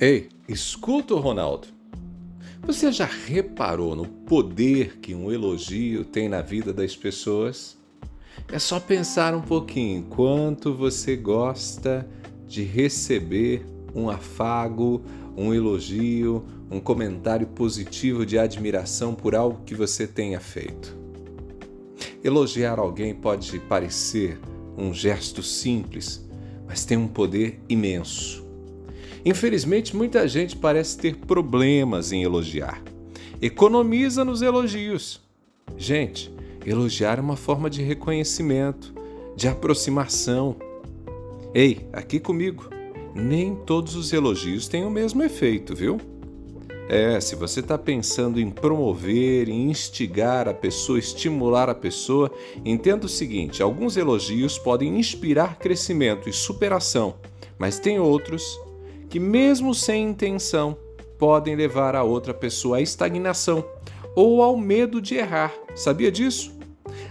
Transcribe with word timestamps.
Ei, 0.00 0.28
escuta 0.48 1.14
o 1.14 1.20
Ronaldo. 1.20 1.68
Você 2.62 2.90
já 2.90 3.04
reparou 3.04 3.94
no 3.94 4.06
poder 4.06 4.98
que 4.98 5.14
um 5.14 5.30
elogio 5.30 6.04
tem 6.04 6.28
na 6.28 6.42
vida 6.42 6.72
das 6.72 6.96
pessoas? 6.96 7.78
É 8.48 8.58
só 8.58 8.80
pensar 8.80 9.36
um 9.36 9.40
pouquinho 9.40 10.02
quanto 10.10 10.74
você 10.74 11.14
gosta 11.14 12.08
de 12.48 12.64
receber 12.64 13.64
um 13.94 14.10
afago, 14.10 15.00
um 15.36 15.54
elogio, 15.54 16.44
um 16.68 16.80
comentário 16.80 17.46
positivo 17.46 18.26
de 18.26 18.36
admiração 18.36 19.14
por 19.14 19.36
algo 19.36 19.62
que 19.64 19.76
você 19.76 20.08
tenha 20.08 20.40
feito. 20.40 20.96
Elogiar 22.22 22.80
alguém 22.80 23.14
pode 23.14 23.60
parecer 23.60 24.40
um 24.76 24.92
gesto 24.92 25.40
simples, 25.40 26.28
mas 26.66 26.84
tem 26.84 26.96
um 26.96 27.06
poder 27.06 27.60
imenso. 27.68 28.43
Infelizmente, 29.24 29.96
muita 29.96 30.28
gente 30.28 30.56
parece 30.56 30.98
ter 30.98 31.16
problemas 31.16 32.12
em 32.12 32.22
elogiar. 32.22 32.82
Economiza 33.40 34.24
nos 34.24 34.42
elogios. 34.42 35.20
Gente, 35.76 36.30
elogiar 36.64 37.18
é 37.18 37.22
uma 37.22 37.36
forma 37.36 37.70
de 37.70 37.82
reconhecimento, 37.82 38.94
de 39.34 39.48
aproximação. 39.48 40.56
Ei, 41.54 41.88
aqui 41.92 42.20
comigo, 42.20 42.68
nem 43.14 43.54
todos 43.54 43.96
os 43.96 44.12
elogios 44.12 44.68
têm 44.68 44.84
o 44.84 44.90
mesmo 44.90 45.22
efeito, 45.22 45.74
viu? 45.74 45.98
É, 46.86 47.18
se 47.18 47.34
você 47.34 47.60
está 47.60 47.78
pensando 47.78 48.38
em 48.38 48.50
promover, 48.50 49.48
em 49.48 49.70
instigar 49.70 50.46
a 50.46 50.52
pessoa, 50.52 50.98
estimular 50.98 51.70
a 51.70 51.74
pessoa, 51.74 52.30
entenda 52.62 53.06
o 53.06 53.08
seguinte: 53.08 53.62
alguns 53.62 53.96
elogios 53.96 54.58
podem 54.58 54.98
inspirar 54.98 55.58
crescimento 55.58 56.28
e 56.28 56.32
superação, 56.32 57.14
mas 57.58 57.78
tem 57.78 57.98
outros 57.98 58.44
que, 59.14 59.20
mesmo 59.20 59.72
sem 59.72 60.08
intenção, 60.08 60.76
podem 61.16 61.54
levar 61.54 61.94
a 61.94 62.02
outra 62.02 62.34
pessoa 62.34 62.78
à 62.78 62.80
estagnação 62.80 63.64
ou 64.16 64.42
ao 64.42 64.56
medo 64.56 65.00
de 65.00 65.14
errar. 65.14 65.54
Sabia 65.72 66.10
disso? 66.10 66.52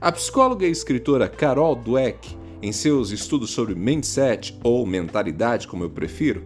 A 0.00 0.12
psicóloga 0.12 0.64
e 0.64 0.70
escritora 0.70 1.28
Carol 1.28 1.74
Dweck, 1.74 2.36
em 2.62 2.70
seus 2.70 3.10
estudos 3.10 3.50
sobre 3.50 3.74
mindset 3.74 4.56
ou 4.62 4.86
mentalidade, 4.86 5.66
como 5.66 5.82
eu 5.82 5.90
prefiro, 5.90 6.44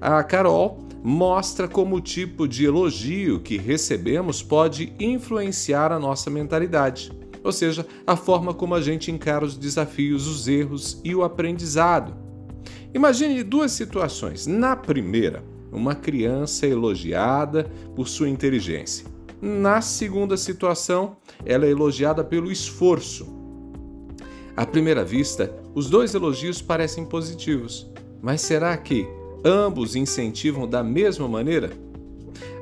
a 0.00 0.22
Carol 0.22 0.78
mostra 1.02 1.66
como 1.66 1.96
o 1.96 2.00
tipo 2.00 2.46
de 2.46 2.64
elogio 2.64 3.40
que 3.40 3.58
recebemos 3.58 4.40
pode 4.40 4.92
influenciar 5.00 5.90
a 5.90 5.98
nossa 5.98 6.30
mentalidade, 6.30 7.10
ou 7.42 7.50
seja, 7.50 7.84
a 8.06 8.14
forma 8.14 8.54
como 8.54 8.72
a 8.72 8.80
gente 8.80 9.10
encara 9.10 9.44
os 9.44 9.56
desafios, 9.56 10.28
os 10.28 10.46
erros 10.46 11.00
e 11.02 11.12
o 11.12 11.24
aprendizado. 11.24 12.25
Imagine 12.96 13.42
duas 13.42 13.72
situações. 13.72 14.46
Na 14.46 14.74
primeira, 14.74 15.44
uma 15.70 15.94
criança 15.94 16.66
elogiada 16.66 17.70
por 17.94 18.08
sua 18.08 18.26
inteligência. 18.26 19.06
Na 19.38 19.82
segunda 19.82 20.34
situação, 20.34 21.18
ela 21.44 21.66
é 21.66 21.70
elogiada 21.70 22.24
pelo 22.24 22.50
esforço. 22.50 23.28
À 24.56 24.64
primeira 24.64 25.04
vista, 25.04 25.54
os 25.74 25.90
dois 25.90 26.14
elogios 26.14 26.62
parecem 26.62 27.04
positivos, 27.04 27.86
mas 28.22 28.40
será 28.40 28.74
que 28.78 29.06
ambos 29.44 29.94
incentivam 29.94 30.66
da 30.66 30.82
mesma 30.82 31.28
maneira? 31.28 31.72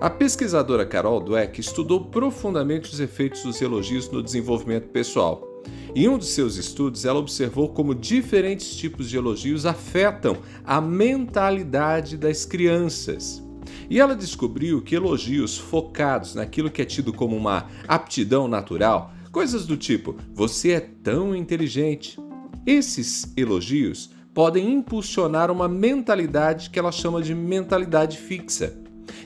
A 0.00 0.10
pesquisadora 0.10 0.84
Carol 0.84 1.20
Dweck 1.20 1.60
estudou 1.60 2.06
profundamente 2.06 2.92
os 2.92 2.98
efeitos 2.98 3.44
dos 3.44 3.62
elogios 3.62 4.10
no 4.10 4.20
desenvolvimento 4.20 4.88
pessoal 4.88 5.53
em 5.96 6.08
um 6.08 6.18
de 6.18 6.26
seus 6.26 6.56
estudos, 6.56 7.04
ela 7.04 7.20
observou 7.20 7.68
como 7.68 7.94
diferentes 7.94 8.74
tipos 8.74 9.08
de 9.08 9.16
elogios 9.16 9.64
afetam 9.64 10.38
a 10.64 10.80
mentalidade 10.80 12.16
das 12.16 12.44
crianças. 12.44 13.40
E 13.88 14.00
ela 14.00 14.16
descobriu 14.16 14.82
que 14.82 14.96
elogios 14.96 15.56
focados 15.56 16.34
naquilo 16.34 16.70
que 16.70 16.82
é 16.82 16.84
tido 16.84 17.12
como 17.12 17.36
uma 17.36 17.68
aptidão 17.86 18.48
natural, 18.48 19.12
coisas 19.30 19.66
do 19.66 19.76
tipo 19.76 20.16
você 20.32 20.72
é 20.72 20.80
tão 20.80 21.34
inteligente, 21.34 22.18
esses 22.66 23.32
elogios 23.36 24.10
podem 24.32 24.72
impulsionar 24.72 25.48
uma 25.48 25.68
mentalidade 25.68 26.70
que 26.70 26.78
ela 26.78 26.90
chama 26.90 27.22
de 27.22 27.34
mentalidade 27.36 28.18
fixa. 28.18 28.83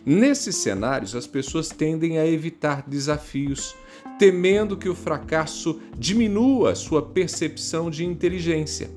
Nesses 0.09 0.57
cenários, 0.57 1.15
as 1.15 1.27
pessoas 1.27 1.69
tendem 1.69 2.19
a 2.19 2.27
evitar 2.27 2.83
desafios, 2.89 3.77
temendo 4.19 4.75
que 4.75 4.89
o 4.89 4.95
fracasso 4.95 5.83
diminua 5.99 6.75
sua 6.75 7.03
percepção 7.03 7.91
de 7.91 8.07
inteligência. 8.07 8.91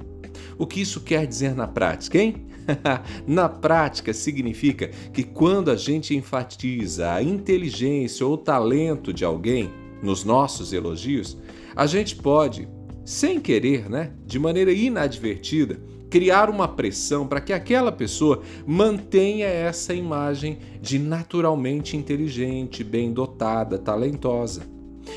O 0.57 0.65
que 0.65 0.79
isso 0.79 1.01
quer 1.01 1.27
dizer 1.27 1.53
na 1.53 1.67
prática, 1.67 2.17
hein? 2.17 2.45
na 3.27 3.49
prática, 3.49 4.13
significa 4.13 4.87
que 5.13 5.21
quando 5.21 5.69
a 5.69 5.75
gente 5.75 6.15
enfatiza 6.15 7.11
a 7.11 7.21
inteligência 7.21 8.25
ou 8.25 8.35
o 8.35 8.37
talento 8.37 9.11
de 9.11 9.25
alguém 9.25 9.69
nos 10.01 10.23
nossos 10.23 10.71
elogios, 10.71 11.37
a 11.75 11.87
gente 11.87 12.15
pode, 12.15 12.69
sem 13.03 13.37
querer, 13.37 13.89
né, 13.89 14.13
de 14.25 14.39
maneira 14.39 14.71
inadvertida, 14.71 15.77
criar 16.11 16.49
uma 16.49 16.67
pressão 16.67 17.25
para 17.25 17.39
que 17.39 17.53
aquela 17.53 17.91
pessoa 17.91 18.41
mantenha 18.67 19.47
essa 19.47 19.93
imagem 19.93 20.59
de 20.81 20.99
naturalmente 20.99 21.95
inteligente, 21.95 22.83
bem 22.83 23.13
dotada, 23.13 23.77
talentosa. 23.79 24.63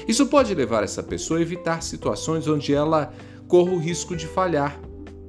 Isso 0.06 0.26
pode 0.26 0.54
levar 0.54 0.84
essa 0.84 1.02
pessoa 1.02 1.40
a 1.40 1.42
evitar 1.42 1.82
situações 1.82 2.46
onde 2.46 2.72
ela 2.72 3.12
corra 3.48 3.72
o 3.72 3.78
risco 3.78 4.14
de 4.14 4.28
falhar 4.28 4.80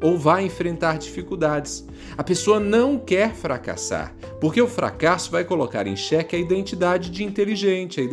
ou 0.01 0.19
vá 0.19 0.39
enfrentar 0.39 0.99
dificuldades. 0.99 1.83
A 2.15 2.23
pessoa 2.23 2.59
não 2.59 2.99
quer 2.99 3.33
fracassar, 3.33 4.15
porque 4.39 4.61
o 4.61 4.67
fracasso 4.67 5.31
vai 5.31 5.43
colocar 5.43 5.87
em 5.87 5.95
xeque 5.95 6.35
a 6.35 6.39
identidade 6.39 7.09
de 7.09 7.23
inteligente, 7.23 7.99
a 7.99 8.03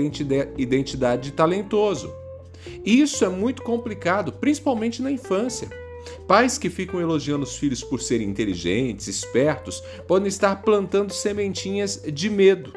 identidade 0.57 1.25
de 1.25 1.33
talentoso. 1.33 2.11
Isso 2.83 3.27
é 3.27 3.29
muito 3.29 3.63
complicado, 3.63 4.33
principalmente 4.33 5.03
na 5.03 5.11
infância. 5.11 5.69
Pais 6.27 6.59
que 6.59 6.71
ficam 6.71 7.01
elogiando 7.01 7.45
os 7.45 7.57
filhos 7.57 7.83
por 7.83 8.01
serem 8.01 8.29
inteligentes, 8.29 9.09
espertos, 9.09 9.83
podem 10.07 10.29
estar 10.29 10.63
plantando 10.63 11.13
sementinhas 11.13 12.03
de 12.13 12.31
medo, 12.31 12.73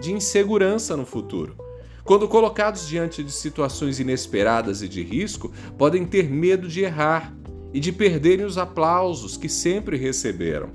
de 0.00 0.12
insegurança 0.12 0.96
no 0.96 1.06
futuro. 1.06 1.56
Quando 2.04 2.28
colocados 2.28 2.86
diante 2.86 3.22
de 3.24 3.32
situações 3.32 3.98
inesperadas 3.98 4.80
e 4.80 4.88
de 4.88 5.02
risco, 5.02 5.52
podem 5.76 6.06
ter 6.06 6.30
medo 6.30 6.68
de 6.68 6.82
errar 6.82 7.36
e 7.74 7.80
de 7.80 7.90
perderem 7.90 8.46
os 8.46 8.56
aplausos 8.56 9.36
que 9.36 9.48
sempre 9.48 9.96
receberam. 9.96 10.70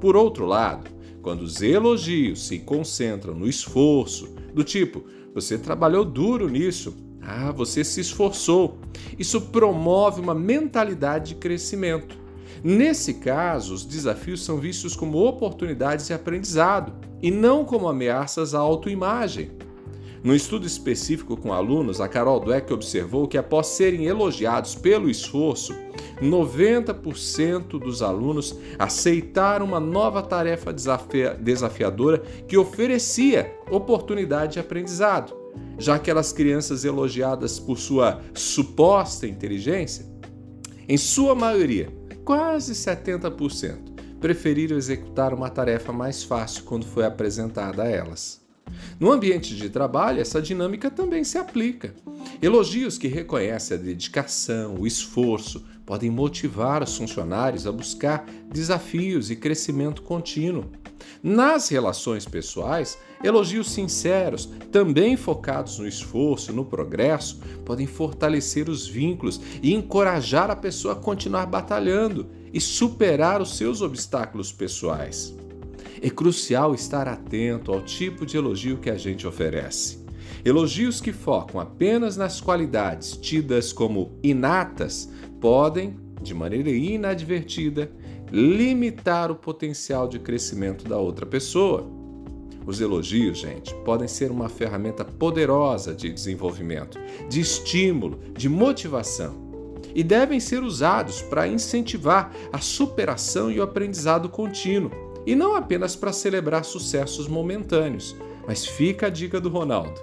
Por 0.00 0.16
outro 0.16 0.46
lado, 0.46 0.88
quando 1.20 1.42
os 1.42 1.60
elogios 1.60 2.46
se 2.46 2.60
concentram 2.60 3.34
no 3.34 3.48
esforço, 3.48 4.34
do 4.54 4.62
tipo, 4.62 5.04
você 5.34 5.58
trabalhou 5.58 6.04
duro 6.04 6.48
nisso, 6.48 6.96
ah, 7.20 7.50
você 7.50 7.82
se 7.82 8.00
esforçou, 8.00 8.78
isso 9.18 9.40
promove 9.40 10.20
uma 10.20 10.34
mentalidade 10.34 11.34
de 11.34 11.34
crescimento. 11.36 12.16
Nesse 12.62 13.14
caso, 13.14 13.74
os 13.74 13.84
desafios 13.84 14.44
são 14.44 14.58
vistos 14.58 14.96
como 14.96 15.24
oportunidades 15.24 16.06
de 16.06 16.12
aprendizado 16.12 16.92
e 17.22 17.30
não 17.30 17.64
como 17.64 17.88
ameaças 17.88 18.54
à 18.54 18.58
autoimagem. 18.58 19.52
No 20.22 20.34
estudo 20.34 20.66
específico 20.66 21.36
com 21.36 21.52
alunos, 21.52 22.00
a 22.00 22.08
Carol 22.08 22.40
Dweck 22.40 22.72
observou 22.72 23.28
que 23.28 23.38
após 23.38 23.68
serem 23.68 24.06
elogiados 24.06 24.74
pelo 24.74 25.08
esforço, 25.08 25.72
90% 26.20 27.78
dos 27.78 28.02
alunos 28.02 28.58
aceitaram 28.76 29.64
uma 29.64 29.78
nova 29.78 30.20
tarefa 30.20 30.72
desafiadora 30.72 32.18
que 32.48 32.58
oferecia 32.58 33.54
oportunidade 33.70 34.54
de 34.54 34.60
aprendizado, 34.60 35.37
já 35.78 35.94
aquelas 35.94 36.32
crianças 36.32 36.84
elogiadas 36.84 37.58
por 37.58 37.78
sua 37.78 38.20
suposta 38.34 39.26
inteligência, 39.26 40.06
em 40.88 40.96
sua 40.96 41.34
maioria, 41.34 41.88
quase 42.24 42.74
70%, 42.74 44.18
preferiram 44.20 44.76
executar 44.76 45.32
uma 45.32 45.48
tarefa 45.48 45.92
mais 45.92 46.22
fácil 46.22 46.64
quando 46.64 46.84
foi 46.84 47.04
apresentada 47.04 47.82
a 47.82 47.88
elas. 47.88 48.46
No 48.98 49.10
ambiente 49.10 49.56
de 49.56 49.70
trabalho, 49.70 50.20
essa 50.20 50.42
dinâmica 50.42 50.90
também 50.90 51.24
se 51.24 51.38
aplica. 51.38 51.94
Elogios 52.42 52.98
que 52.98 53.08
reconhecem 53.08 53.76
a 53.76 53.80
dedicação, 53.80 54.76
o 54.78 54.86
esforço, 54.86 55.64
podem 55.86 56.10
motivar 56.10 56.82
os 56.82 56.96
funcionários 56.96 57.66
a 57.66 57.72
buscar 57.72 58.26
desafios 58.52 59.30
e 59.30 59.36
crescimento 59.36 60.02
contínuo. 60.02 60.70
Nas 61.22 61.68
relações 61.68 62.24
pessoais, 62.24 62.98
elogios 63.22 63.70
sinceros, 63.70 64.46
também 64.70 65.16
focados 65.16 65.78
no 65.78 65.86
esforço, 65.86 66.52
no 66.52 66.64
progresso, 66.64 67.40
podem 67.64 67.86
fortalecer 67.86 68.68
os 68.68 68.86
vínculos 68.86 69.40
e 69.62 69.74
encorajar 69.74 70.50
a 70.50 70.56
pessoa 70.56 70.94
a 70.94 70.96
continuar 70.96 71.46
batalhando 71.46 72.28
e 72.52 72.60
superar 72.60 73.42
os 73.42 73.56
seus 73.56 73.82
obstáculos 73.82 74.52
pessoais. 74.52 75.34
É 76.00 76.08
crucial 76.08 76.74
estar 76.74 77.08
atento 77.08 77.72
ao 77.72 77.82
tipo 77.82 78.24
de 78.24 78.36
elogio 78.36 78.78
que 78.78 78.90
a 78.90 78.96
gente 78.96 79.26
oferece. 79.26 80.06
Elogios 80.44 81.00
que 81.00 81.12
focam 81.12 81.60
apenas 81.60 82.16
nas 82.16 82.40
qualidades 82.40 83.16
tidas 83.16 83.72
como 83.72 84.12
inatas 84.22 85.10
podem, 85.40 85.96
de 86.22 86.34
maneira 86.34 86.70
inadvertida, 86.70 87.90
limitar 88.30 89.30
o 89.30 89.34
potencial 89.34 90.08
de 90.08 90.18
crescimento 90.18 90.84
da 90.88 90.98
outra 90.98 91.26
pessoa. 91.26 91.86
Os 92.66 92.80
elogios, 92.80 93.38
gente, 93.38 93.74
podem 93.84 94.06
ser 94.06 94.30
uma 94.30 94.48
ferramenta 94.48 95.04
poderosa 95.04 95.94
de 95.94 96.12
desenvolvimento, 96.12 96.98
de 97.28 97.40
estímulo, 97.40 98.18
de 98.34 98.48
motivação 98.48 99.48
e 99.94 100.02
devem 100.02 100.38
ser 100.38 100.62
usados 100.62 101.22
para 101.22 101.48
incentivar 101.48 102.32
a 102.52 102.58
superação 102.58 103.50
e 103.50 103.58
o 103.58 103.62
aprendizado 103.62 104.28
contínuo, 104.28 104.90
e 105.26 105.34
não 105.34 105.54
apenas 105.54 105.96
para 105.96 106.12
celebrar 106.12 106.64
sucessos 106.64 107.28
momentâneos. 107.28 108.16
Mas 108.46 108.64
fica 108.64 109.06
a 109.06 109.10
dica 109.10 109.40
do 109.40 109.48
Ronaldo: 109.48 110.00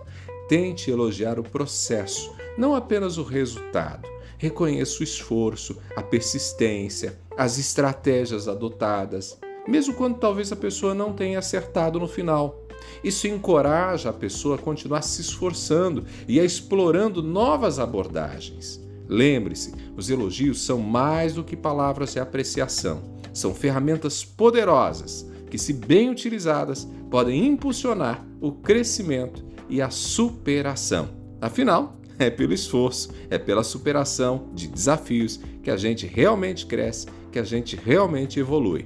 tente 0.48 0.92
elogiar 0.92 1.40
o 1.40 1.44
processo, 1.44 2.34
não 2.58 2.76
apenas 2.76 3.18
o 3.18 3.24
resultado. 3.24 4.08
Reconheça 4.38 5.02
o 5.02 5.04
esforço, 5.04 5.78
a 5.96 6.02
persistência, 6.02 7.20
as 7.38 7.58
estratégias 7.58 8.48
adotadas, 8.48 9.38
mesmo 9.68 9.94
quando 9.94 10.18
talvez 10.18 10.52
a 10.52 10.56
pessoa 10.56 10.94
não 10.94 11.14
tenha 11.14 11.40
acertado 11.40 12.00
no 12.00 12.08
final. 12.08 12.62
Isso 13.04 13.28
encoraja 13.28 14.10
a 14.10 14.14
pessoa 14.14 14.56
a 14.56 14.60
continuar 14.60 15.02
se 15.02 15.22
esforçando 15.22 16.06
e 16.28 16.40
a 16.40 16.44
explorando 16.44 17.22
novas 17.24 17.80
abordagens. 17.80 18.84
Lembre-se, 19.08 19.74
os 19.96 20.10
elogios 20.10 20.62
são 20.66 20.80
mais 20.80 21.34
do 21.34 21.44
que 21.44 21.56
palavras 21.56 22.14
de 22.14 22.20
apreciação. 22.20 23.04
São 23.34 23.54
ferramentas 23.54 24.24
poderosas 24.24 25.30
que, 25.50 25.58
se 25.58 25.74
bem 25.74 26.10
utilizadas, 26.10 26.88
podem 27.10 27.46
impulsionar 27.46 28.26
o 28.42 28.52
crescimento 28.52 29.44
e 29.70 29.82
a 29.82 29.90
superação. 29.90 31.10
Afinal, 31.40 31.98
é 32.20 32.30
pelo 32.30 32.54
esforço, 32.54 33.10
é 33.30 33.38
pela 33.38 33.64
superação 33.64 34.50
de 34.54 34.68
desafios 34.68 35.40
que 35.62 35.72
a 35.72 35.78
gente 35.78 36.06
realmente 36.06 36.66
cresce, 36.66 37.08
que 37.32 37.40
a 37.40 37.44
gente 37.44 37.76
realmente 37.76 38.40
evolui. 38.40 38.86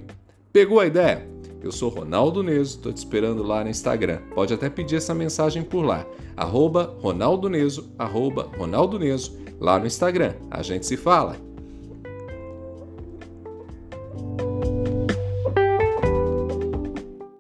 Pegou 0.52 0.80
a 0.80 0.88
ideia? 0.88 1.28
Eu 1.62 1.72
sou 1.72 1.90
Ronaldo 1.90 2.42
Neso, 2.42 2.78
estou 2.78 2.94
te 2.94 2.98
esperando 2.98 3.44
lá 3.44 3.64
no 3.64 3.70
Instagram. 3.70 4.20
Pode 4.34 4.54
até 4.54 4.70
pedir 4.70 4.96
essa 4.96 5.14
mensagem 5.14 5.62
por 5.62 5.81
lá. 5.81 6.08
Arroba 6.36 6.96
Ronaldo 7.00 7.50
Neso, 7.50 7.94
arroba 7.98 8.50
Ronaldo 8.58 8.98
Neso, 8.98 9.38
lá 9.60 9.78
no 9.78 9.86
Instagram. 9.86 10.36
A 10.50 10.62
gente 10.62 10.86
se 10.86 10.96
fala. 10.96 11.36